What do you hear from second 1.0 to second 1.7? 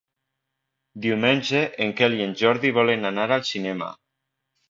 Diumenge